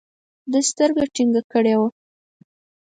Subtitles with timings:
[0.51, 1.87] ده سترګه ټينګه کړې وه.